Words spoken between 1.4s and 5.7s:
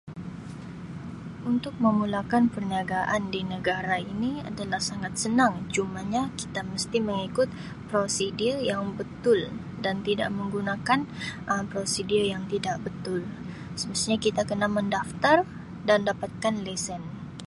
"Untuk memulakan perniagaan di negara ini adalah sangat senang